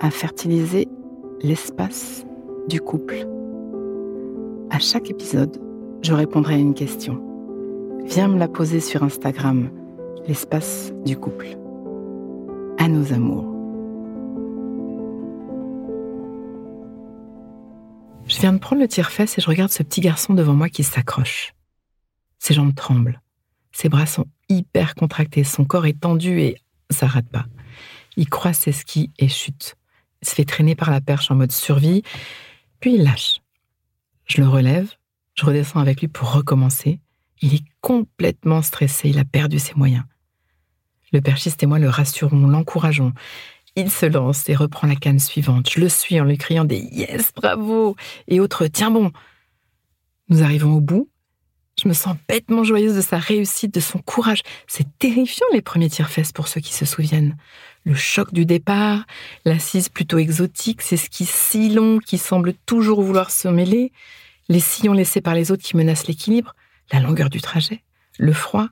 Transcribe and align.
à 0.00 0.10
fertiliser 0.10 0.88
l'espace 1.42 2.24
du 2.68 2.80
couple. 2.80 3.26
À 4.70 4.78
chaque 4.78 5.10
épisode, 5.10 5.60
je 6.02 6.12
répondrai 6.12 6.54
à 6.54 6.58
une 6.58 6.74
question. 6.74 7.22
Viens 8.04 8.28
me 8.28 8.38
la 8.38 8.48
poser 8.48 8.80
sur 8.80 9.02
Instagram, 9.02 9.70
l'espace 10.26 10.92
du 11.04 11.16
couple. 11.16 11.48
À 12.78 12.88
nos 12.88 13.12
amours. 13.12 13.54
Je 18.26 18.38
viens 18.40 18.52
de 18.52 18.58
prendre 18.58 18.82
le 18.82 18.88
tire-fesse 18.88 19.38
et 19.38 19.40
je 19.40 19.48
regarde 19.48 19.70
ce 19.70 19.82
petit 19.82 20.00
garçon 20.00 20.34
devant 20.34 20.54
moi 20.54 20.68
qui 20.68 20.84
s'accroche. 20.84 21.54
Ses 22.38 22.54
jambes 22.54 22.74
tremblent. 22.74 23.20
Ses 23.72 23.88
bras 23.88 24.06
sont 24.06 24.26
hyper 24.48 24.94
contractés. 24.94 25.44
Son 25.44 25.64
corps 25.64 25.86
est 25.86 26.00
tendu 26.00 26.40
et 26.40 26.56
ça 26.90 27.06
rate 27.06 27.28
pas. 27.28 27.46
Il 28.16 28.28
croise 28.28 28.58
ses 28.58 28.72
skis 28.72 29.10
et 29.18 29.28
chute. 29.28 29.77
Se 30.22 30.34
fait 30.34 30.44
traîner 30.44 30.74
par 30.74 30.90
la 30.90 31.00
perche 31.00 31.30
en 31.30 31.34
mode 31.34 31.52
survie, 31.52 32.02
puis 32.80 32.94
il 32.94 33.02
lâche. 33.02 33.40
Je 34.24 34.40
le 34.40 34.48
relève, 34.48 34.92
je 35.34 35.44
redescends 35.44 35.80
avec 35.80 36.00
lui 36.00 36.08
pour 36.08 36.32
recommencer. 36.32 37.00
Il 37.40 37.54
est 37.54 37.64
complètement 37.80 38.62
stressé, 38.62 39.10
il 39.10 39.18
a 39.18 39.24
perdu 39.24 39.58
ses 39.58 39.74
moyens. 39.74 40.04
Le 41.12 41.20
perchiste 41.20 41.62
et 41.62 41.66
moi 41.66 41.78
le 41.78 41.88
rassurons, 41.88 42.46
l'encourageons. 42.46 43.12
Il 43.76 43.90
se 43.90 44.06
lance 44.06 44.48
et 44.48 44.56
reprend 44.56 44.88
la 44.88 44.96
canne 44.96 45.20
suivante. 45.20 45.70
Je 45.70 45.80
le 45.80 45.88
suis 45.88 46.20
en 46.20 46.24
lui 46.24 46.36
criant 46.36 46.64
des 46.64 46.80
Yes, 46.92 47.32
bravo 47.34 47.96
et 48.26 48.40
autres 48.40 48.66
Tiens 48.66 48.90
bon. 48.90 49.12
Nous 50.28 50.42
arrivons 50.42 50.74
au 50.74 50.80
bout 50.80 51.08
je 51.80 51.88
me 51.88 51.94
sens 51.94 52.16
bêtement 52.28 52.64
joyeuse 52.64 52.96
de 52.96 53.00
sa 53.00 53.18
réussite, 53.18 53.72
de 53.72 53.80
son 53.80 54.00
courage. 54.00 54.42
C'est 54.66 54.86
terrifiant 54.98 55.46
les 55.52 55.62
premiers 55.62 55.88
tire-fesses 55.88 56.32
pour 56.32 56.48
ceux 56.48 56.60
qui 56.60 56.74
se 56.74 56.84
souviennent. 56.84 57.36
Le 57.88 57.94
choc 57.94 58.34
du 58.34 58.44
départ, 58.44 59.06
l'assise 59.46 59.88
plutôt 59.88 60.18
exotique, 60.18 60.82
ces 60.82 60.98
skis 60.98 61.24
si 61.24 61.70
longs 61.70 62.00
qui 62.00 62.18
semblent 62.18 62.52
toujours 62.66 63.00
vouloir 63.00 63.30
se 63.30 63.48
mêler, 63.48 63.92
les 64.50 64.60
sillons 64.60 64.92
laissés 64.92 65.22
par 65.22 65.34
les 65.34 65.50
autres 65.50 65.62
qui 65.62 65.74
menacent 65.74 66.06
l'équilibre, 66.06 66.54
la 66.92 67.00
longueur 67.00 67.30
du 67.30 67.40
trajet, 67.40 67.82
le 68.18 68.34
froid. 68.34 68.68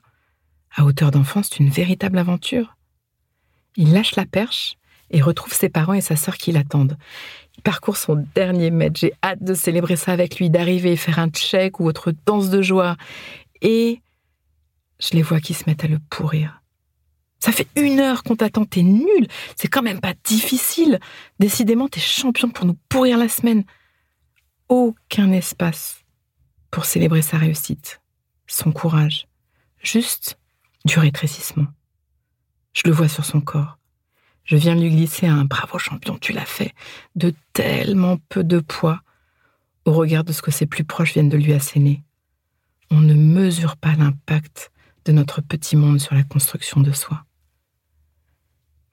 À 0.77 0.85
hauteur 0.85 1.13
d'enfant, 1.13 1.43
c'est 1.43 1.61
une 1.61 1.71
véritable 1.71 2.19
aventure. 2.19 2.77
Il 3.77 3.95
lâche 3.95 4.17
la 4.17 4.27
perche 4.27 4.77
et 5.09 5.23
retrouve 5.23 5.55
ses 5.55 5.71
parents 5.71 5.95
et 5.95 6.03
sa 6.03 6.17
sœur 6.17 6.37
qui 6.37 6.53
l'attendent. 6.53 6.99
Il 7.57 7.63
parcourt 7.63 7.97
son 7.97 8.23
dernier 8.35 8.71
mètre. 8.71 9.01
J'ai 9.01 9.15
hâte 9.25 9.43
de 9.43 9.55
célébrer 9.55 9.97
ça 9.97 10.13
avec 10.13 10.39
lui, 10.39 10.51
d'arriver 10.51 10.93
et 10.93 10.97
faire 10.97 11.21
un 11.21 11.31
check 11.31 11.81
ou 11.81 11.87
autre 11.87 12.13
danse 12.27 12.51
de 12.51 12.61
joie. 12.61 12.99
Et 13.63 14.03
je 15.01 15.17
les 15.17 15.23
vois 15.23 15.41
qui 15.41 15.55
se 15.55 15.65
mettent 15.67 15.85
à 15.85 15.89
le 15.89 16.01
pourrir. 16.11 16.61
Ça 17.47 17.53
fait 17.53 17.69
une 17.77 18.01
heure 18.01 18.25
qu'on 18.25 18.35
t'attend, 18.35 18.65
t'es 18.65 18.83
nul. 18.83 19.29
C'est 19.55 19.69
quand 19.69 19.81
même 19.81 20.01
pas 20.01 20.15
difficile. 20.25 20.99
Décidément, 21.39 21.87
t'es 21.87 22.01
champion 22.01 22.51
pour 22.51 22.67
nous 22.67 22.77
pourrir 22.89 23.19
la 23.19 23.29
semaine. 23.29 23.63
Aucun 24.69 25.31
espace 25.31 26.01
pour 26.73 26.87
célébrer 26.87 27.23
sa 27.23 27.37
réussite, 27.39 28.01
son 28.49 28.73
courage. 28.73 29.29
Juste 29.81 30.41
du 30.85 30.99
rétrécissement. 30.99 31.69
Je 32.73 32.83
le 32.87 32.91
vois 32.91 33.07
sur 33.07 33.25
son 33.25 33.41
corps. 33.41 33.79
Je 34.43 34.57
viens 34.57 34.75
lui 34.75 34.91
glisser 34.91 35.29
un 35.29 35.45
bravo 35.45 35.79
champion, 35.79 36.19
tu 36.19 36.33
l'as 36.33 36.45
fait, 36.45 36.75
de 37.15 37.33
tellement 37.53 38.17
peu 38.29 38.43
de 38.43 38.59
poids, 38.59 39.03
au 39.85 39.93
regard 39.93 40.25
de 40.25 40.33
ce 40.33 40.43
que 40.43 40.51
ses 40.51 40.67
plus 40.67 40.83
proches 40.83 41.13
viennent 41.13 41.29
de 41.29 41.37
lui 41.37 41.53
asséner. 41.53 42.03
On 42.91 43.01
ne 43.01 43.15
mesure 43.15 43.77
pas 43.77 43.95
l'impact 43.95 44.73
de 45.05 45.13
notre 45.13 45.43
petit 45.43 45.77
monde 45.77 46.01
sur 46.01 46.17
la 46.17 46.25
construction 46.25 46.81
de 46.81 46.91
soi. 46.91 47.26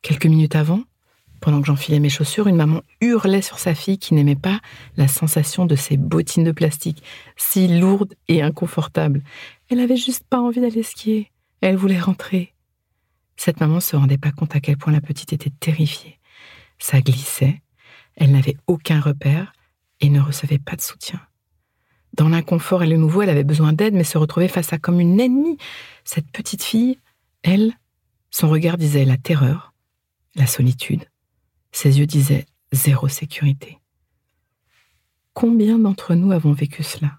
Quelques 0.04 0.26
minutes 0.26 0.56
avant, 0.58 0.84
pendant 1.40 1.62
que 1.62 1.68
j'enfilais 1.68 2.00
mes 2.00 2.10
chaussures, 2.10 2.48
une 2.48 2.58
maman 2.58 2.82
hurlait 3.00 3.42
sur 3.42 3.58
sa 3.58 3.74
fille 3.74 3.98
qui 3.98 4.14
n'aimait 4.14 4.36
pas 4.36 4.60
la 4.98 5.08
sensation 5.08 5.66
de 5.66 5.78
ses 5.78 5.96
bottines 5.96 6.44
de 6.44 6.52
plastique, 6.52 7.04
si 7.38 7.68
lourdes 7.70 8.14
et 8.28 8.42
inconfortables. 8.42 9.24
Elle 9.70 9.80
avait 9.80 9.96
juste 9.96 10.26
pas 10.30 10.40
envie 10.40 10.60
d'aller 10.60 10.84
skier. 10.84 11.32
Elle 11.62 11.78
voulait 11.78 12.00
rentrer. 12.00 12.54
Cette 13.38 13.62
maman 13.62 13.80
se 13.80 13.96
rendait 13.96 14.18
pas 14.18 14.32
compte 14.32 14.56
à 14.56 14.60
quel 14.60 14.78
point 14.78 14.92
la 14.92 15.02
petite 15.02 15.32
était 15.32 15.54
terrifiée. 15.58 16.20
Ça 16.80 17.00
glissait, 17.00 17.62
elle 18.16 18.32
n'avait 18.32 18.58
aucun 18.68 19.00
repère 19.00 19.54
et 20.02 20.10
ne 20.10 20.20
recevait 20.20 20.60
pas 20.60 20.76
de 20.76 20.82
soutien. 20.82 21.22
Dans 22.14 22.28
l'inconfort 22.28 22.84
et 22.84 22.88
le 22.88 22.98
nouveau, 22.98 23.22
elle 23.22 23.30
avait 23.30 23.46
besoin 23.46 23.72
d'aide, 23.72 23.94
mais 23.94 24.04
se 24.04 24.18
retrouvait 24.18 24.50
face 24.50 24.74
à 24.74 24.78
comme 24.78 25.00
une 25.00 25.20
ennemie. 25.20 25.58
Cette 26.04 26.30
petite 26.30 26.64
fille, 26.64 27.00
elle, 27.42 27.74
son 28.32 28.50
regard 28.50 28.78
disait 28.78 29.06
la 29.06 29.18
terreur, 29.18 29.73
la 30.36 30.48
solitude. 30.48 31.06
Ses 31.72 32.00
yeux 32.00 32.06
disaient 32.06 32.46
zéro 32.72 33.08
sécurité. 33.08 33.80
Combien 35.34 35.80
d'entre 35.80 36.14
nous 36.16 36.32
avons 36.32 36.54
vécu 36.54 36.84
cela? 36.84 37.18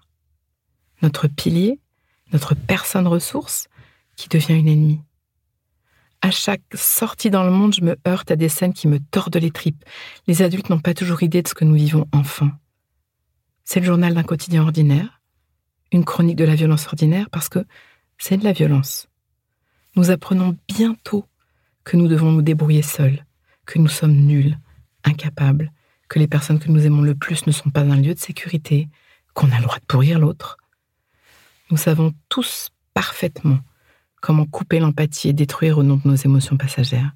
Notre 1.01 1.27
pilier, 1.27 1.79
notre 2.31 2.55
personne 2.55 3.07
ressource, 3.07 3.67
qui 4.15 4.29
devient 4.29 4.53
une 4.53 4.67
ennemie. 4.67 5.01
À 6.21 6.31
chaque 6.31 6.63
sortie 6.73 7.29
dans 7.29 7.43
le 7.43 7.51
monde, 7.51 7.75
je 7.75 7.81
me 7.81 7.97
heurte 8.07 8.31
à 8.31 8.35
des 8.35 8.49
scènes 8.49 8.73
qui 8.73 8.87
me 8.87 8.99
tordent 8.99 9.35
les 9.35 9.51
tripes. 9.51 9.83
Les 10.27 10.41
adultes 10.41 10.69
n'ont 10.69 10.79
pas 10.79 10.93
toujours 10.93 11.21
idée 11.21 11.41
de 11.41 11.47
ce 11.47 11.53
que 11.53 11.65
nous 11.65 11.75
vivons 11.75 12.07
enfants. 12.13 12.51
C'est 13.63 13.79
le 13.79 13.85
journal 13.85 14.13
d'un 14.13 14.23
quotidien 14.23 14.63
ordinaire, 14.63 15.21
une 15.91 16.05
chronique 16.05 16.37
de 16.37 16.45
la 16.45 16.55
violence 16.55 16.87
ordinaire, 16.87 17.29
parce 17.29 17.49
que 17.49 17.65
c'est 18.17 18.37
de 18.37 18.43
la 18.43 18.53
violence. 18.53 19.07
Nous 19.95 20.09
apprenons 20.09 20.57
bientôt 20.67 21.25
que 21.85 21.95
nous 21.95 22.07
devons 22.07 22.31
nous 22.31 22.41
débrouiller 22.41 22.81
seuls, 22.81 23.25
que 23.65 23.79
nous 23.79 23.87
sommes 23.87 24.15
nuls, 24.15 24.57
incapables, 25.03 25.71
que 26.09 26.19
les 26.19 26.27
personnes 26.27 26.59
que 26.59 26.69
nous 26.69 26.85
aimons 26.85 27.01
le 27.01 27.15
plus 27.15 27.47
ne 27.47 27.51
sont 27.51 27.69
pas 27.69 27.81
un 27.81 27.95
lieu 27.95 28.13
de 28.13 28.19
sécurité, 28.19 28.89
qu'on 29.33 29.51
a 29.51 29.57
le 29.57 29.63
droit 29.63 29.79
de 29.79 29.85
pourrir 29.85 30.19
l'autre. 30.19 30.57
Nous 31.71 31.77
savons 31.77 32.13
tous 32.29 32.69
parfaitement 32.93 33.59
comment 34.21 34.45
couper 34.45 34.79
l'empathie 34.79 35.29
et 35.29 35.33
détruire 35.33 35.77
au 35.77 35.83
nom 35.83 35.97
de 35.97 36.07
nos 36.07 36.15
émotions 36.15 36.57
passagères. 36.57 37.11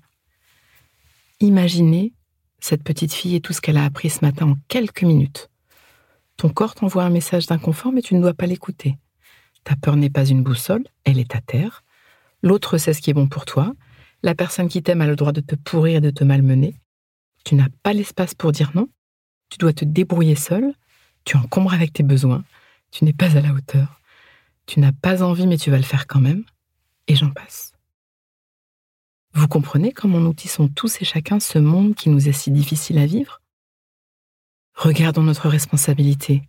Imaginez 1.39 2.13
cette 2.59 2.83
petite 2.83 3.13
fille 3.13 3.35
et 3.35 3.41
tout 3.41 3.53
ce 3.53 3.61
qu'elle 3.61 3.77
a 3.77 3.85
appris 3.85 4.09
ce 4.09 4.23
matin 4.23 4.49
en 4.49 4.57
quelques 4.67 5.03
minutes. 5.03 5.49
Ton 6.37 6.49
corps 6.49 6.75
t'envoie 6.75 7.03
un 7.03 7.09
message 7.09 7.47
d'inconfort, 7.47 7.91
mais 7.91 8.01
tu 8.01 8.15
ne 8.15 8.21
dois 8.21 8.33
pas 8.33 8.45
l'écouter. 8.45 8.97
Ta 9.63 9.75
peur 9.75 9.95
n'est 9.95 10.09
pas 10.09 10.25
une 10.25 10.43
boussole, 10.43 10.83
elle 11.03 11.19
est 11.19 11.35
à 11.35 11.41
terre. 11.41 11.83
L'autre 12.43 12.77
sait 12.77 12.93
ce 12.93 13.01
qui 13.01 13.09
est 13.09 13.13
bon 13.13 13.27
pour 13.27 13.45
toi. 13.45 13.73
La 14.23 14.35
personne 14.35 14.67
qui 14.67 14.83
t'aime 14.83 15.01
a 15.01 15.07
le 15.07 15.15
droit 15.15 15.31
de 15.31 15.41
te 15.41 15.55
pourrir 15.55 15.97
et 15.97 16.01
de 16.01 16.09
te 16.09 16.23
malmener. 16.23 16.75
Tu 17.45 17.55
n'as 17.55 17.69
pas 17.83 17.93
l'espace 17.93 18.33
pour 18.33 18.51
dire 18.51 18.71
non. 18.75 18.89
Tu 19.49 19.57
dois 19.57 19.73
te 19.73 19.85
débrouiller 19.85 20.35
seul. 20.35 20.73
Tu 21.25 21.37
encombres 21.37 21.73
avec 21.73 21.93
tes 21.93 22.03
besoins. 22.03 22.43
Tu 22.91 23.05
n'es 23.05 23.13
pas 23.13 23.37
à 23.37 23.41
la 23.41 23.53
hauteur. 23.53 24.01
Tu 24.65 24.79
n'as 24.79 24.91
pas 24.91 25.23
envie, 25.23 25.47
mais 25.47 25.57
tu 25.57 25.71
vas 25.71 25.77
le 25.77 25.83
faire 25.83 26.05
quand 26.07 26.19
même 26.19 26.43
et 27.09 27.15
j'en 27.15 27.31
passe. 27.31 27.73
Vous 29.33 29.47
comprenez 29.47 29.91
comment 29.91 30.19
nous 30.19 30.33
tissons 30.33 30.67
tous 30.67 31.01
et 31.01 31.05
chacun 31.05 31.39
ce 31.39 31.59
monde 31.59 31.95
qui 31.95 32.09
nous 32.09 32.29
est 32.29 32.33
si 32.33 32.51
difficile 32.51 32.99
à 32.99 33.05
vivre? 33.05 33.41
Regardons 34.75 35.23
notre 35.23 35.49
responsabilité, 35.49 36.43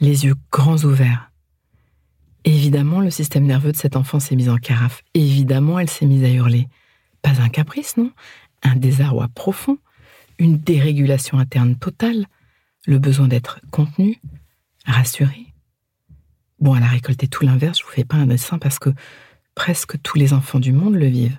les 0.00 0.24
yeux 0.24 0.36
grands 0.50 0.82
ouverts. 0.84 1.30
Évidemment, 2.44 3.00
le 3.00 3.10
système 3.10 3.44
nerveux 3.44 3.72
de 3.72 3.76
cet 3.76 3.96
enfant 3.96 4.20
s'est 4.20 4.36
mis 4.36 4.48
en 4.48 4.56
carafe. 4.56 5.02
Évidemment, 5.14 5.78
elle 5.78 5.90
s'est 5.90 6.06
mise 6.06 6.24
à 6.24 6.30
hurler. 6.30 6.68
Pas 7.24 7.40
un 7.40 7.48
caprice, 7.48 7.96
non 7.96 8.12
Un 8.62 8.76
désarroi 8.76 9.28
profond. 9.34 9.78
une 10.38 10.58
dérégulation 10.58 11.38
interne 11.38 11.76
totale, 11.76 12.26
le 12.86 12.98
besoin 12.98 13.28
d'être 13.28 13.60
contenu, 13.70 14.20
rassuré. 14.84 15.54
Bon, 16.58 16.74
elle 16.76 16.82
a 16.82 16.88
récolté 16.88 17.28
tout 17.28 17.44
l'inverse, 17.44 17.78
je 17.78 17.84
vous 17.84 17.90
fais 17.90 18.04
pas 18.04 18.16
un 18.16 18.26
dessin 18.26 18.58
parce 18.58 18.78
que 18.78 18.90
presque 19.54 20.00
tous 20.02 20.18
les 20.18 20.32
enfants 20.32 20.58
du 20.58 20.72
monde 20.72 20.96
le 20.96 21.06
vivent. 21.06 21.38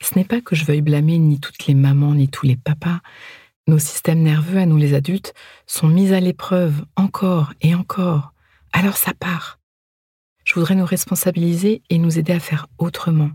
Ce 0.00 0.16
n'est 0.16 0.24
pas 0.24 0.40
que 0.40 0.54
je 0.54 0.64
veuille 0.64 0.82
blâmer 0.82 1.18
ni 1.18 1.40
toutes 1.40 1.66
les 1.66 1.74
mamans 1.74 2.14
ni 2.14 2.28
tous 2.28 2.46
les 2.46 2.56
papas. 2.56 3.00
Nos 3.66 3.80
systèmes 3.80 4.22
nerveux, 4.22 4.58
à 4.58 4.66
nous 4.66 4.78
les 4.78 4.94
adultes, 4.94 5.34
sont 5.66 5.88
mis 5.88 6.12
à 6.14 6.20
l'épreuve 6.20 6.84
encore 6.96 7.52
et 7.60 7.74
encore. 7.74 8.32
Alors 8.72 8.96
ça 8.96 9.12
part. 9.14 9.58
Je 10.44 10.54
voudrais 10.54 10.76
nous 10.76 10.86
responsabiliser 10.86 11.82
et 11.90 11.98
nous 11.98 12.18
aider 12.18 12.32
à 12.32 12.40
faire 12.40 12.68
autrement. 12.78 13.30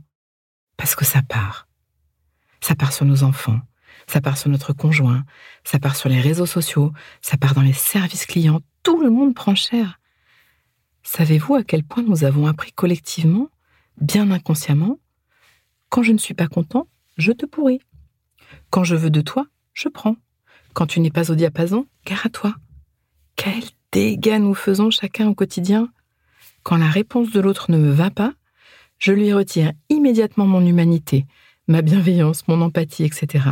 Parce 0.77 0.95
que 0.95 1.05
ça 1.05 1.21
part. 1.21 1.67
Ça 2.61 2.75
part 2.75 2.93
sur 2.93 3.05
nos 3.05 3.23
enfants, 3.23 3.59
ça 4.07 4.21
part 4.21 4.37
sur 4.37 4.49
notre 4.49 4.73
conjoint, 4.73 5.23
ça 5.63 5.79
part 5.79 5.95
sur 5.95 6.09
les 6.09 6.19
réseaux 6.19 6.45
sociaux, 6.45 6.91
ça 7.21 7.37
part 7.37 7.53
dans 7.53 7.61
les 7.61 7.73
services 7.73 8.25
clients, 8.25 8.61
tout 8.83 9.01
le 9.01 9.09
monde 9.09 9.35
prend 9.35 9.55
cher. 9.55 9.99
Savez-vous 11.03 11.55
à 11.55 11.63
quel 11.63 11.83
point 11.83 12.03
nous 12.03 12.23
avons 12.23 12.47
appris 12.47 12.71
collectivement, 12.71 13.49
bien 14.01 14.31
inconsciemment, 14.31 14.97
quand 15.89 16.03
je 16.03 16.11
ne 16.11 16.17
suis 16.17 16.33
pas 16.33 16.47
content, 16.47 16.87
je 17.17 17.31
te 17.31 17.45
pourris. 17.45 17.79
Quand 18.69 18.83
je 18.83 18.95
veux 18.95 19.09
de 19.09 19.21
toi, 19.21 19.45
je 19.73 19.87
prends. 19.87 20.17
Quand 20.73 20.87
tu 20.87 20.99
n'es 20.99 21.11
pas 21.11 21.31
au 21.31 21.35
diapason, 21.35 21.87
gare 22.05 22.25
à 22.25 22.29
toi. 22.29 22.55
Quel 23.35 23.63
dégâts 23.91 24.39
nous 24.39 24.55
faisons 24.55 24.89
chacun 24.89 25.27
au 25.27 25.35
quotidien? 25.35 25.89
Quand 26.63 26.77
la 26.77 26.89
réponse 26.89 27.31
de 27.31 27.39
l'autre 27.39 27.71
ne 27.71 27.77
me 27.77 27.91
va 27.91 28.09
pas, 28.09 28.33
je 28.97 29.11
lui 29.11 29.33
retire 29.33 29.71
immédiatement 29.89 30.45
mon 30.45 30.65
humanité, 30.65 31.25
ma 31.67 31.81
bienveillance, 31.81 32.47
mon 32.47 32.61
empathie, 32.61 33.03
etc. 33.03 33.45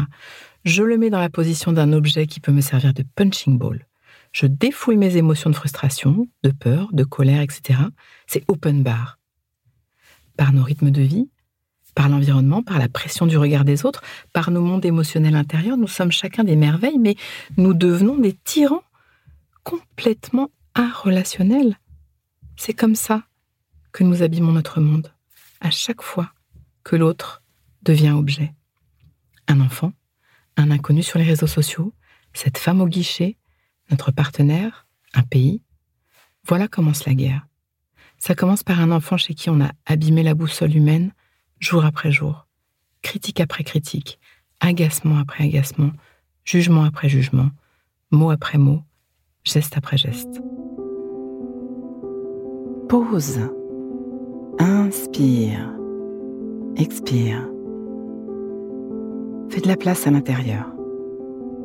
Je 0.65 0.83
le 0.83 0.97
mets 0.97 1.09
dans 1.09 1.19
la 1.19 1.29
position 1.29 1.71
d'un 1.71 1.91
objet 1.93 2.27
qui 2.27 2.39
peut 2.39 2.51
me 2.51 2.61
servir 2.61 2.93
de 2.93 3.03
punching 3.15 3.57
ball. 3.57 3.85
Je 4.31 4.47
défoule 4.47 4.97
mes 4.97 5.17
émotions 5.17 5.49
de 5.49 5.55
frustration, 5.55 6.27
de 6.43 6.51
peur, 6.51 6.89
de 6.91 7.03
colère, 7.03 7.41
etc. 7.41 7.79
C'est 8.25 8.43
open 8.47 8.81
bar. 8.81 9.19
Par 10.37 10.53
nos 10.53 10.63
rythmes 10.63 10.89
de 10.89 11.01
vie, 11.01 11.29
par 11.93 12.09
l'environnement, 12.09 12.63
par 12.63 12.79
la 12.79 12.89
pression 12.89 13.27
du 13.27 13.37
regard 13.37 13.65
des 13.65 13.85
autres, 13.85 14.01
par 14.33 14.49
nos 14.49 14.61
mondes 14.61 14.85
émotionnels 14.85 15.35
intérieurs, 15.35 15.77
nous 15.77 15.87
sommes 15.87 16.11
chacun 16.11 16.43
des 16.43 16.55
merveilles, 16.55 16.97
mais 16.97 17.15
nous 17.57 17.73
devenons 17.75 18.17
des 18.17 18.33
tyrans 18.33 18.83
complètement 19.63 20.49
irrelationnels. 20.75 21.77
C'est 22.57 22.73
comme 22.73 22.95
ça 22.95 23.23
que 23.91 24.03
nous 24.03 24.23
abîmons 24.23 24.51
notre 24.51 24.79
monde, 24.79 25.13
à 25.63 25.71
chaque 25.71 26.03
fois 26.03 26.31
que 26.83 26.95
l'autre 26.95 27.41
devient 27.81 28.11
objet. 28.11 28.53
Un 29.47 29.61
enfant, 29.61 29.93
un 30.57 30.69
inconnu 30.69 31.01
sur 31.01 31.17
les 31.17 31.25
réseaux 31.25 31.47
sociaux, 31.47 31.93
cette 32.33 32.57
femme 32.57 32.81
au 32.81 32.87
guichet, 32.87 33.37
notre 33.89 34.11
partenaire, 34.11 34.85
un 35.13 35.23
pays. 35.23 35.63
Voilà 36.47 36.67
commence 36.67 37.05
la 37.05 37.15
guerre. 37.15 37.47
Ça 38.17 38.35
commence 38.35 38.63
par 38.63 38.79
un 38.79 38.91
enfant 38.91 39.17
chez 39.17 39.33
qui 39.33 39.49
on 39.49 39.61
a 39.61 39.71
abîmé 39.85 40.21
la 40.21 40.35
boussole 40.35 40.75
humaine 40.75 41.13
jour 41.59 41.85
après 41.85 42.11
jour, 42.11 42.47
critique 43.01 43.39
après 43.39 43.63
critique, 43.63 44.19
agacement 44.59 45.17
après 45.17 45.45
agacement, 45.45 45.91
jugement 46.43 46.83
après 46.83 47.07
jugement, 47.07 47.49
mot 48.11 48.31
après 48.31 48.57
mot, 48.57 48.83
geste 49.43 49.77
après 49.77 49.97
geste. 49.97 50.41
Pause. 52.89 53.49
Inspire. 54.59 55.73
Expire. 56.77 57.49
Fais 59.49 59.61
de 59.61 59.67
la 59.67 59.75
place 59.75 60.05
à 60.07 60.11
l'intérieur. 60.11 60.65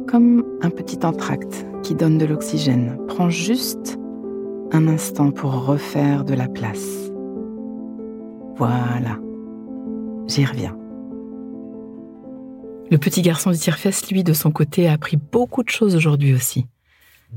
Comme 0.06 0.44
un 0.62 0.70
petit 0.70 1.04
entracte 1.04 1.66
qui 1.82 1.94
donne 1.94 2.18
de 2.18 2.26
l'oxygène. 2.26 2.98
Prends 3.08 3.30
juste 3.30 3.98
un 4.72 4.88
instant 4.88 5.30
pour 5.30 5.66
refaire 5.66 6.24
de 6.24 6.34
la 6.34 6.48
place. 6.48 7.10
Voilà. 8.56 9.18
J'y 10.26 10.44
reviens. 10.44 10.76
Le 12.90 12.96
petit 12.96 13.20
garçon 13.22 13.50
du 13.50 13.58
tire-fesse, 13.58 14.10
lui, 14.10 14.24
de 14.24 14.32
son 14.32 14.50
côté, 14.50 14.88
a 14.88 14.92
appris 14.92 15.18
beaucoup 15.18 15.62
de 15.62 15.68
choses 15.68 15.94
aujourd'hui 15.94 16.34
aussi. 16.34 16.66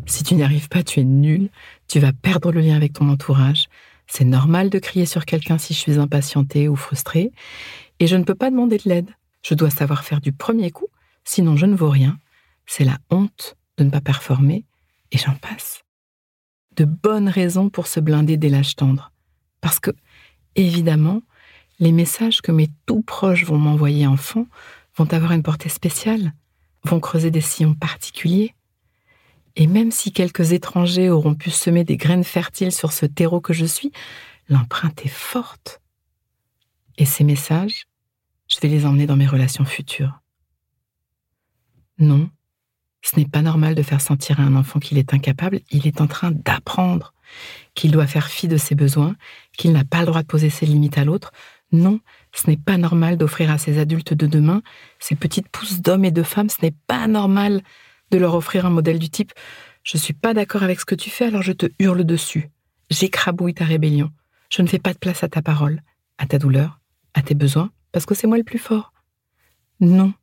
Si 0.05 0.23
tu 0.23 0.35
n'y 0.35 0.43
arrives 0.43 0.69
pas, 0.69 0.83
tu 0.83 1.01
es 1.01 1.03
nul, 1.03 1.49
tu 1.87 1.99
vas 1.99 2.13
perdre 2.13 2.51
le 2.51 2.61
lien 2.61 2.75
avec 2.75 2.93
ton 2.93 3.09
entourage. 3.09 3.67
C'est 4.13 4.25
normal 4.25 4.69
de 4.69 4.77
crier 4.77 5.05
sur 5.05 5.23
quelqu'un 5.23 5.57
si 5.57 5.73
je 5.73 5.79
suis 5.79 5.97
impatientée 5.97 6.67
ou 6.67 6.75
frustrée, 6.75 7.31
et 7.99 8.07
je 8.07 8.17
ne 8.17 8.25
peux 8.25 8.35
pas 8.35 8.51
demander 8.51 8.77
de 8.77 8.89
l'aide. 8.89 9.09
Je 9.41 9.53
dois 9.53 9.69
savoir 9.69 10.03
faire 10.03 10.19
du 10.19 10.33
premier 10.33 10.69
coup, 10.69 10.87
sinon 11.23 11.55
je 11.55 11.65
ne 11.65 11.77
vaux 11.77 11.89
rien. 11.89 12.19
C'est 12.65 12.83
la 12.83 12.97
honte 13.09 13.55
de 13.77 13.85
ne 13.85 13.89
pas 13.89 14.01
performer, 14.01 14.65
et 15.13 15.17
j'en 15.17 15.35
passe. 15.35 15.83
De 16.75 16.83
bonnes 16.83 17.29
raisons 17.29 17.69
pour 17.69 17.87
se 17.87 18.01
blinder 18.01 18.35
des 18.35 18.49
lâches 18.49 18.75
tendres. 18.75 19.13
Parce 19.61 19.79
que, 19.79 19.91
évidemment, 20.57 21.21
les 21.79 21.93
messages 21.93 22.41
que 22.41 22.51
mes 22.51 22.67
tout 22.85 23.03
proches 23.03 23.45
vont 23.45 23.57
m'envoyer 23.57 24.07
enfant 24.07 24.45
vont 24.97 25.07
avoir 25.13 25.31
une 25.31 25.41
portée 25.41 25.69
spéciale, 25.69 26.33
vont 26.83 26.99
creuser 26.99 27.31
des 27.31 27.39
sillons 27.39 27.75
particuliers. 27.75 28.53
Et 29.55 29.67
même 29.67 29.91
si 29.91 30.11
quelques 30.11 30.53
étrangers 30.53 31.09
auront 31.09 31.35
pu 31.35 31.49
semer 31.49 31.83
des 31.83 31.97
graines 31.97 32.23
fertiles 32.23 32.71
sur 32.71 32.91
ce 32.91 33.05
terreau 33.05 33.41
que 33.41 33.53
je 33.53 33.65
suis, 33.65 33.91
l'empreinte 34.49 35.05
est 35.05 35.09
forte. 35.09 35.81
Et 36.97 37.05
ces 37.05 37.23
messages, 37.23 37.87
je 38.47 38.59
vais 38.59 38.67
les 38.67 38.85
emmener 38.85 39.07
dans 39.07 39.15
mes 39.15 39.27
relations 39.27 39.65
futures. 39.65 40.21
Non, 41.97 42.29
ce 43.01 43.19
n'est 43.19 43.27
pas 43.27 43.41
normal 43.41 43.75
de 43.75 43.83
faire 43.83 44.01
sentir 44.01 44.39
à 44.39 44.43
un 44.43 44.55
enfant 44.55 44.79
qu'il 44.79 44.97
est 44.97 45.13
incapable, 45.13 45.61
il 45.71 45.87
est 45.87 46.01
en 46.01 46.07
train 46.07 46.31
d'apprendre, 46.31 47.13
qu'il 47.73 47.91
doit 47.91 48.07
faire 48.07 48.27
fi 48.27 48.47
de 48.47 48.57
ses 48.57 48.75
besoins, 48.75 49.15
qu'il 49.57 49.71
n'a 49.71 49.85
pas 49.85 49.99
le 49.99 50.07
droit 50.07 50.21
de 50.21 50.27
poser 50.27 50.49
ses 50.49 50.65
limites 50.65 50.97
à 50.97 51.05
l'autre, 51.05 51.31
non, 51.71 51.99
ce 52.33 52.49
n'est 52.49 52.57
pas 52.57 52.77
normal 52.77 53.17
d'offrir 53.17 53.49
à 53.49 53.57
ces 53.57 53.77
adultes 53.77 54.13
de 54.13 54.27
demain, 54.27 54.61
ces 54.99 55.15
petites 55.15 55.47
pousses 55.47 55.81
d'hommes 55.81 56.05
et 56.05 56.11
de 56.11 56.23
femmes, 56.23 56.49
ce 56.49 56.61
n'est 56.61 56.75
pas 56.87 57.07
normal 57.07 57.61
de 58.11 58.17
leur 58.17 58.35
offrir 58.35 58.65
un 58.65 58.69
modèle 58.69 58.99
du 58.99 59.09
type 59.09 59.33
Je 59.83 59.97
suis 59.97 60.13
pas 60.13 60.33
d'accord 60.33 60.63
avec 60.63 60.79
ce 60.79 60.85
que 60.85 60.95
tu 60.95 61.09
fais, 61.09 61.25
alors 61.25 61.41
je 61.41 61.53
te 61.53 61.65
hurle 61.79 62.03
dessus. 62.03 62.49
J'écrabouille 62.89 63.53
ta 63.53 63.65
rébellion. 63.65 64.11
Je 64.49 64.61
ne 64.61 64.67
fais 64.67 64.79
pas 64.79 64.93
de 64.93 64.99
place 64.99 65.23
à 65.23 65.29
ta 65.29 65.41
parole, 65.41 65.81
à 66.17 66.27
ta 66.27 66.37
douleur, 66.37 66.79
à 67.13 67.21
tes 67.21 67.35
besoins, 67.35 67.71
parce 67.91 68.05
que 68.05 68.13
c'est 68.13 68.27
moi 68.27 68.37
le 68.37 68.43
plus 68.43 68.59
fort. 68.59 68.93
Non, 69.79 70.13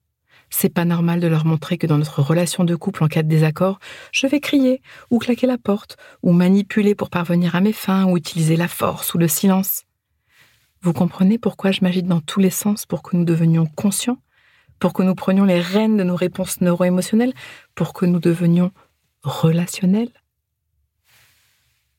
c'est 0.51 0.73
pas 0.73 0.85
normal 0.85 1.21
de 1.21 1.27
leur 1.27 1.45
montrer 1.45 1.79
que 1.79 1.87
dans 1.87 1.99
notre 1.99 2.23
relation 2.23 2.65
de 2.65 2.77
couple 2.77 3.05
en 3.05 3.09
cas 3.09 3.23
de 3.23 3.29
désaccord, 3.29 3.79
je 4.13 4.27
vais 4.27 4.41
crier, 4.41 4.83
ou 5.11 5.19
claquer 5.19 5.47
la 5.47 5.59
porte, 5.59 5.97
ou 6.23 6.33
manipuler 6.33 6.95
pour 6.95 7.11
parvenir 7.11 7.57
à 7.57 7.61
mes 7.61 7.73
fins, 7.73 8.05
ou 8.05 8.17
utiliser 8.17 8.57
la 8.57 8.69
force 8.69 9.15
ou 9.15 9.19
le 9.19 9.29
silence. 9.29 9.85
Vous 10.83 10.93
comprenez 10.93 11.39
pourquoi 11.39 11.73
je 11.73 11.81
m'agite 11.83 12.07
dans 12.07 12.21
tous 12.21 12.41
les 12.41 12.51
sens 12.51 12.87
pour 12.87 13.03
que 13.03 13.17
nous 13.17 13.25
devenions 13.25 13.67
conscients, 13.67 14.19
pour 14.79 14.93
que 14.93 15.03
nous 15.03 15.15
prenions 15.15 15.45
les 15.45 15.61
rênes 15.61 15.97
de 15.97 16.05
nos 16.05 16.17
réponses 16.17 16.61
neuro-émotionnelles, 16.61 17.35
pour 17.75 17.93
que 17.93 18.07
nous 18.07 18.21
devenions 18.21 18.71
relationnels 19.23 20.13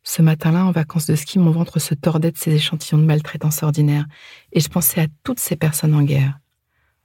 Ce 0.04 0.22
matin-là, 0.22 0.66
en 0.66 0.72
vacances 0.72 1.06
de 1.06 1.16
ski, 1.16 1.40
mon 1.40 1.52
ventre 1.52 1.80
se 1.80 1.94
tordait 1.94 2.32
de 2.32 2.38
ces 2.38 2.54
échantillons 2.54 3.00
de 3.00 3.06
maltraitance 3.06 3.64
ordinaire, 3.64 4.06
et 4.52 4.60
je 4.60 4.70
pensais 4.70 5.02
à 5.02 5.08
toutes 5.24 5.40
ces 5.40 5.56
personnes 5.56 5.94
en 5.94 6.04
guerre. 6.04 6.40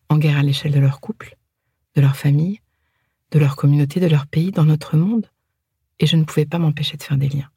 En 0.09 0.19
guerre 0.19 0.39
à 0.39 0.43
l'échelle 0.43 0.73
de 0.73 0.81
leur 0.81 1.01
couple, 1.01 1.37
de 1.97 2.01
leur 2.01 2.17
famille, 2.17 2.61
de 3.33 3.39
leur 3.39 3.57
communauté, 3.57 4.01
de 4.01 4.07
leur 4.07 4.27
pays, 4.27 4.53
dans 4.53 4.65
notre 4.65 4.97
monde, 4.97 5.29
et 5.99 6.07
je 6.07 6.17
ne 6.17 6.25
pouvais 6.25 6.47
pas 6.47 6.59
m'empêcher 6.59 6.97
de 6.97 7.03
faire 7.03 7.17
des 7.17 7.29
liens. 7.29 7.51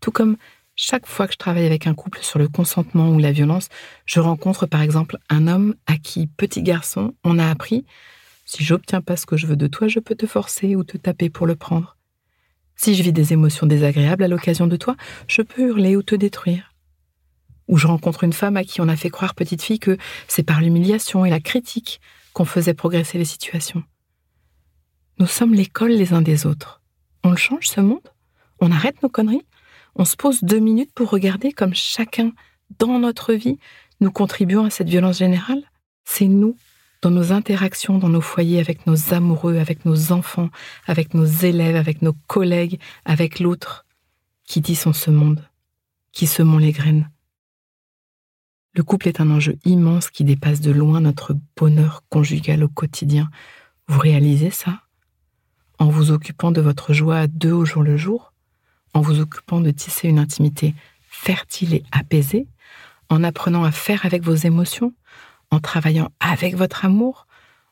Tout 0.00 0.10
comme 0.10 0.36
chaque 0.82 1.06
fois 1.06 1.26
que 1.26 1.34
je 1.34 1.38
travaille 1.38 1.66
avec 1.66 1.86
un 1.86 1.92
couple 1.92 2.20
sur 2.22 2.38
le 2.38 2.48
consentement 2.48 3.10
ou 3.10 3.18
la 3.18 3.32
violence, 3.32 3.68
je 4.06 4.18
rencontre 4.18 4.64
par 4.64 4.80
exemple 4.80 5.18
un 5.28 5.46
homme 5.46 5.74
à 5.86 5.98
qui, 5.98 6.26
petit 6.26 6.62
garçon, 6.62 7.12
on 7.22 7.38
a 7.38 7.50
appris 7.50 7.84
si 8.46 8.64
j'obtiens 8.64 9.02
pas 9.02 9.18
ce 9.18 9.26
que 9.26 9.36
je 9.36 9.46
veux 9.46 9.56
de 9.56 9.66
toi, 9.66 9.88
je 9.88 10.00
peux 10.00 10.14
te 10.14 10.26
forcer 10.26 10.76
ou 10.76 10.82
te 10.82 10.96
taper 10.96 11.28
pour 11.28 11.46
le 11.46 11.54
prendre. 11.54 11.98
Si 12.76 12.94
je 12.94 13.02
vis 13.02 13.12
des 13.12 13.34
émotions 13.34 13.66
désagréables 13.66 14.24
à 14.24 14.28
l'occasion 14.28 14.66
de 14.66 14.76
toi, 14.76 14.96
je 15.28 15.42
peux 15.42 15.68
hurler 15.68 15.96
ou 15.96 16.02
te 16.02 16.14
détruire. 16.14 16.72
Ou 17.68 17.76
je 17.76 17.86
rencontre 17.86 18.24
une 18.24 18.32
femme 18.32 18.56
à 18.56 18.64
qui 18.64 18.80
on 18.80 18.88
a 18.88 18.96
fait 18.96 19.10
croire, 19.10 19.34
petite 19.34 19.62
fille, 19.62 19.80
que 19.80 19.98
c'est 20.28 20.42
par 20.42 20.62
l'humiliation 20.62 21.26
et 21.26 21.30
la 21.30 21.40
critique 21.40 22.00
qu'on 22.32 22.46
faisait 22.46 22.74
progresser 22.74 23.18
les 23.18 23.26
situations. 23.26 23.84
Nous 25.18 25.26
sommes 25.26 25.52
l'école 25.52 25.92
les 25.92 26.14
uns 26.14 26.22
des 26.22 26.46
autres. 26.46 26.80
On 27.22 27.30
le 27.30 27.36
change, 27.36 27.68
ce 27.68 27.82
monde? 27.82 28.08
On 28.60 28.72
arrête 28.72 29.02
nos 29.02 29.10
conneries? 29.10 29.44
On 29.96 30.04
se 30.04 30.16
pose 30.16 30.42
deux 30.42 30.58
minutes 30.58 30.92
pour 30.94 31.10
regarder 31.10 31.52
comme 31.52 31.74
chacun, 31.74 32.32
dans 32.78 32.98
notre 32.98 33.34
vie, 33.34 33.58
nous 34.00 34.10
contribuons 34.10 34.64
à 34.64 34.70
cette 34.70 34.88
violence 34.88 35.18
générale 35.18 35.62
C'est 36.04 36.28
nous, 36.28 36.56
dans 37.02 37.10
nos 37.10 37.32
interactions, 37.32 37.98
dans 37.98 38.08
nos 38.08 38.20
foyers, 38.20 38.60
avec 38.60 38.86
nos 38.86 39.14
amoureux, 39.14 39.58
avec 39.58 39.84
nos 39.84 40.12
enfants, 40.12 40.50
avec 40.86 41.14
nos 41.14 41.24
élèves, 41.24 41.76
avec 41.76 42.02
nos 42.02 42.14
collègues, 42.26 42.78
avec 43.04 43.40
l'autre, 43.40 43.86
qui 44.44 44.62
tissons 44.62 44.92
ce 44.92 45.10
monde, 45.10 45.44
qui 46.12 46.26
semons 46.26 46.58
les 46.58 46.72
graines. 46.72 47.10
Le 48.72 48.84
couple 48.84 49.08
est 49.08 49.20
un 49.20 49.30
enjeu 49.30 49.58
immense 49.64 50.10
qui 50.10 50.24
dépasse 50.24 50.60
de 50.60 50.70
loin 50.70 51.00
notre 51.00 51.36
bonheur 51.56 52.04
conjugal 52.08 52.62
au 52.62 52.68
quotidien. 52.68 53.28
Vous 53.88 53.98
réalisez 53.98 54.50
ça? 54.50 54.82
En 55.78 55.88
vous 55.88 56.12
occupant 56.12 56.52
de 56.52 56.60
votre 56.60 56.92
joie 56.92 57.18
à 57.18 57.26
deux 57.26 57.52
au 57.52 57.64
jour 57.64 57.82
le 57.82 57.96
jour? 57.96 58.32
En 58.94 59.00
vous 59.00 59.20
occupant 59.20 59.60
de 59.60 59.70
tisser 59.70 60.08
une 60.08 60.18
intimité 60.18 60.74
fertile 61.08 61.74
et 61.74 61.84
apaisée 61.92 62.46
En 63.08 63.22
apprenant 63.24 63.64
à 63.64 63.70
faire 63.70 64.06
avec 64.06 64.22
vos 64.22 64.34
émotions 64.34 64.94
En 65.50 65.60
travaillant 65.60 66.10
avec 66.20 66.56
votre 66.56 66.84
amour 66.84 67.26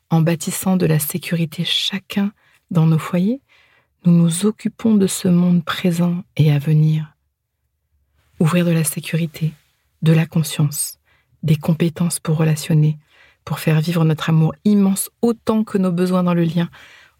En 0.09 0.21
bâtissant 0.21 0.77
de 0.77 0.85
la 0.85 0.99
sécurité 0.99 1.65
chacun 1.65 2.31
dans 2.71 2.85
nos 2.85 2.99
foyers 2.99 3.41
Nous 4.05 4.13
nous 4.13 4.45
occupons 4.45 4.95
de 4.95 5.07
ce 5.07 5.27
monde 5.27 5.63
présent 5.65 6.23
et 6.37 6.51
à 6.51 6.59
venir. 6.59 7.15
Ouvrir 8.39 8.65
de 8.65 8.71
la 8.71 8.85
sécurité, 8.85 9.53
de 10.01 10.13
la 10.13 10.25
conscience, 10.25 10.99
des 11.43 11.57
compétences 11.57 12.19
pour 12.19 12.37
relationner, 12.37 12.97
pour 13.43 13.59
faire 13.59 13.81
vivre 13.81 14.05
notre 14.05 14.29
amour 14.29 14.53
immense 14.63 15.09
autant 15.21 15.63
que 15.63 15.77
nos 15.77 15.91
besoins 15.91 16.23
dans 16.23 16.33
le 16.33 16.43
lien, 16.43 16.69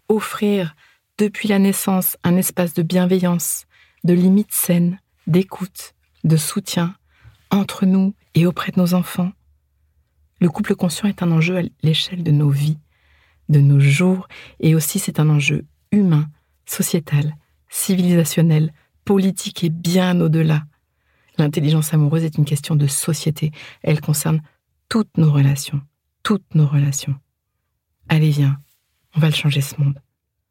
offrir 0.08 0.74
depuis 1.18 1.48
la 1.48 1.58
naissance 1.58 2.16
un 2.24 2.36
espace 2.36 2.72
de 2.72 2.82
bienveillance, 2.82 3.66
de 4.04 4.14
limites 4.14 4.52
saines, 4.52 4.98
d'écoute, 5.26 5.94
de 6.24 6.36
soutien 6.36 6.94
entre 7.50 7.86
nous 7.86 8.14
et 8.34 8.46
auprès 8.46 8.72
de 8.72 8.80
nos 8.80 8.94
enfants. 8.94 9.32
Le 10.40 10.48
couple 10.48 10.74
conscient 10.74 11.08
est 11.08 11.22
un 11.22 11.30
enjeu 11.32 11.58
à 11.58 11.62
l'échelle 11.82 12.22
de 12.22 12.30
nos 12.30 12.50
vies, 12.50 12.78
de 13.48 13.60
nos 13.60 13.80
jours, 13.80 14.28
et 14.60 14.74
aussi 14.74 14.98
c'est 14.98 15.20
un 15.20 15.28
enjeu 15.28 15.66
humain, 15.92 16.28
sociétal, 16.66 17.36
civilisationnel, 17.68 18.72
politique 19.04 19.64
et 19.64 19.70
bien 19.70 20.20
au-delà. 20.20 20.64
L'intelligence 21.36 21.92
amoureuse 21.92 22.24
est 22.24 22.38
une 22.38 22.44
question 22.44 22.76
de 22.76 22.86
société. 22.86 23.50
Elle 23.82 24.00
concerne 24.00 24.42
toutes 24.88 25.16
nos 25.18 25.32
relations 25.32 25.80
toutes 26.22 26.54
nos 26.54 26.66
relations. 26.66 27.14
Allez, 28.08 28.30
viens, 28.30 28.60
on 29.14 29.20
va 29.20 29.28
le 29.28 29.34
changer 29.34 29.60
ce 29.60 29.80
monde. 29.80 29.98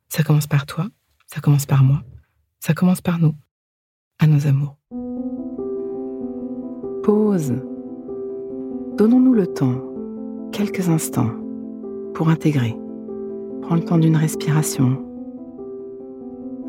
Ça 0.07 0.23
commence 0.23 0.47
par 0.47 0.65
toi, 0.65 0.87
ça 1.27 1.41
commence 1.41 1.65
par 1.65 1.83
moi, 1.83 2.03
ça 2.59 2.73
commence 2.73 3.01
par 3.01 3.19
nous, 3.19 3.33
à 4.19 4.27
nos 4.27 4.47
amours. 4.47 4.77
Pause. 7.03 7.53
Donnons-nous 8.97 9.33
le 9.33 9.47
temps, 9.47 9.81
quelques 10.51 10.89
instants, 10.89 11.31
pour 12.13 12.29
intégrer. 12.29 12.75
Prends 13.61 13.75
le 13.75 13.83
temps 13.83 13.97
d'une 13.97 14.17
respiration. 14.17 15.05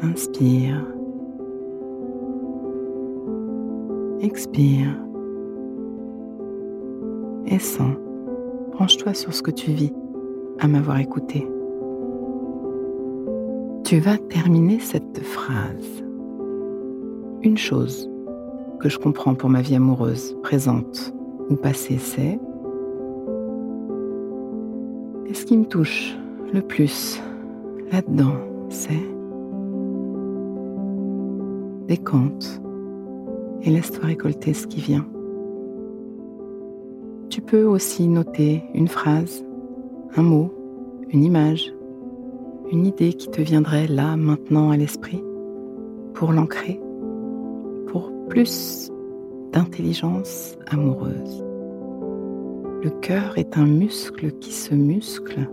Inspire. 0.02 0.86
Expire. 4.20 4.96
Et 7.46 7.58
sens 7.58 7.96
branche-toi 8.80 9.12
sur 9.12 9.34
ce 9.34 9.42
que 9.42 9.50
tu 9.50 9.72
vis 9.72 9.92
à 10.58 10.66
m'avoir 10.66 10.98
écouté. 11.00 11.46
Tu 13.90 13.98
vas 13.98 14.18
terminer 14.18 14.78
cette 14.78 15.18
phrase. 15.18 16.04
Une 17.42 17.58
chose 17.58 18.08
que 18.78 18.88
je 18.88 18.96
comprends 19.00 19.34
pour 19.34 19.50
ma 19.50 19.62
vie 19.62 19.74
amoureuse, 19.74 20.36
présente 20.44 21.12
ou 21.48 21.56
passée, 21.56 21.98
c'est 21.98 22.38
et 25.26 25.34
ce 25.34 25.44
qui 25.44 25.56
me 25.56 25.64
touche 25.64 26.16
le 26.54 26.62
plus 26.62 27.20
là-dedans, 27.90 28.36
c'est 28.68 29.08
décompte 31.88 32.62
et 33.62 33.70
laisse-toi 33.70 34.04
récolter 34.04 34.54
ce 34.54 34.68
qui 34.68 34.80
vient. 34.80 35.06
Tu 37.28 37.40
peux 37.40 37.64
aussi 37.64 38.06
noter 38.06 38.62
une 38.72 38.86
phrase, 38.86 39.44
un 40.14 40.22
mot, 40.22 40.54
une 41.08 41.24
image, 41.24 41.74
une 42.70 42.86
idée 42.86 43.12
qui 43.12 43.28
te 43.28 43.40
viendrait 43.40 43.86
là, 43.86 44.16
maintenant 44.16 44.70
à 44.70 44.76
l'esprit, 44.76 45.22
pour 46.14 46.32
l'ancrer, 46.32 46.80
pour 47.88 48.12
plus 48.28 48.90
d'intelligence 49.52 50.56
amoureuse. 50.68 51.44
Le 52.82 52.90
cœur 53.00 53.36
est 53.36 53.58
un 53.58 53.66
muscle 53.66 54.30
qui 54.32 54.52
se 54.52 54.74
muscle. 54.74 55.48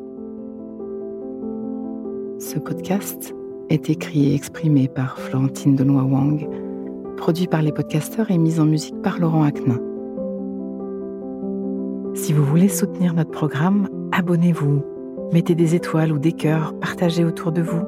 Ce 2.39 2.59
podcast 2.59 3.33
est 3.69 3.89
écrit 3.89 4.31
et 4.31 4.35
exprimé 4.35 4.87
par 4.87 5.19
Florentine 5.19 5.75
Denois 5.75 6.03
Wang, 6.03 6.47
produit 7.17 7.47
par 7.47 7.63
les 7.63 7.71
podcasteurs 7.71 8.29
et 8.29 8.37
mis 8.37 8.59
en 8.59 8.65
musique 8.65 9.01
par 9.01 9.19
Laurent 9.19 9.43
Aknin. 9.43 9.79
Si 12.13 12.31
vous 12.31 12.45
voulez 12.45 12.69
soutenir 12.69 13.13
notre 13.13 13.31
programme, 13.31 13.89
abonnez-vous, 14.11 14.83
mettez 15.31 15.55
des 15.55 15.75
étoiles 15.75 16.11
ou 16.11 16.19
des 16.19 16.33
cœurs, 16.33 16.73
partagez 16.79 17.25
autour 17.25 17.51
de 17.51 17.61
vous 17.61 17.83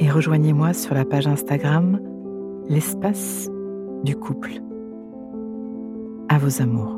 et 0.00 0.10
rejoignez-moi 0.10 0.72
sur 0.72 0.94
la 0.94 1.04
page 1.04 1.26
Instagram 1.26 2.00
L'espace 2.68 3.50
du 4.04 4.14
couple. 4.14 4.60
À 6.28 6.36
vos 6.38 6.60
amours. 6.60 6.97